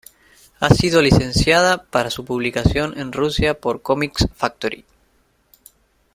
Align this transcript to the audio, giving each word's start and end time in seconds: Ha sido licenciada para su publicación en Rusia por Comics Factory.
Ha 0.59 0.71
sido 0.71 0.99
licenciada 1.03 1.83
para 1.85 2.09
su 2.09 2.25
publicación 2.25 2.97
en 2.97 3.11
Rusia 3.11 3.59
por 3.59 3.83
Comics 3.83 4.27
Factory. 4.35 4.83